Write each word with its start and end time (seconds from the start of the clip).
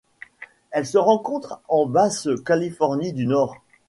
Elle 0.71 0.87
se 0.87 0.97
rencontre 0.97 1.61
en 1.67 1.85
Basse-Californie 1.85 3.13
du 3.13 3.27
Nord. 3.27 3.55